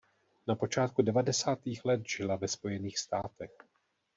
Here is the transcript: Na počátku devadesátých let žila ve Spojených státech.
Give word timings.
Na 0.47 0.55
počátku 0.55 1.01
devadesátých 1.01 1.85
let 1.85 2.01
žila 2.05 2.35
ve 2.35 2.47
Spojených 2.47 2.99
státech. 2.99 3.51